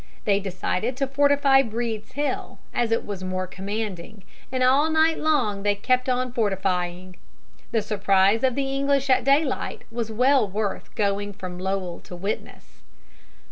[0.25, 5.61] They decided to fortify Breed's Hill, as it was more commanding, and all night long
[5.61, 7.17] they kept on fortifying.
[7.71, 12.81] The surprise of the English at daylight was well worth going from Lowell to witness.